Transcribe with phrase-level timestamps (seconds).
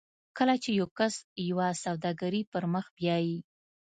[0.37, 1.15] کله چې یو کس
[1.49, 3.37] یوه سوداګري پر مخ بیایي